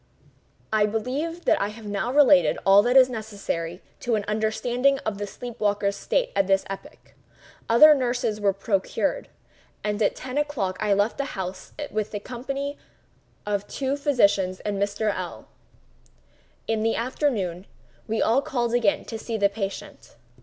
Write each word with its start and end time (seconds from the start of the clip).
I 0.73 0.87
believe 0.87 1.45
that 1.45 1.61
I 1.61 1.67
have 1.67 1.85
now 1.85 2.11
related 2.11 2.57
all 2.65 2.81
that 2.81 2.97
is 2.97 3.07
necessary 3.07 3.83
to 3.99 4.15
an 4.15 4.25
understanding 4.27 4.97
of 5.05 5.19
the 5.19 5.27
sleep 5.27 5.59
waker's 5.59 5.95
state 5.95 6.31
at 6.35 6.47
this 6.47 6.65
epoch. 6.71 7.13
Other 7.69 7.93
nurses 7.93 8.41
were 8.41 8.51
procured; 8.51 9.29
and 9.83 10.01
at 10.01 10.15
ten 10.15 10.39
o'clock 10.39 10.75
I 10.79 10.91
left 10.95 11.19
the 11.19 11.37
house 11.37 11.73
in 11.77 11.93
company 12.21 12.79
with 13.45 13.67
the 13.67 13.71
two 13.71 13.95
physicians 13.95 14.59
and 14.61 14.81
Mr. 14.81 15.15
L—l. 15.15 15.47
In 16.65 16.81
the 16.81 16.95
afternoon 16.95 17.67
we 18.07 18.23
all 18.23 18.41
called 18.41 18.73
again 18.73 19.05
to 19.05 19.19
see 19.19 19.37
the 19.37 19.49
patient. 19.49 20.15